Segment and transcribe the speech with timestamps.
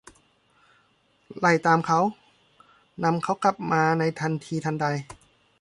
[1.37, 1.99] ไล่ตามเขา;
[3.03, 4.85] นำเขากลับมาในทันทีทันใด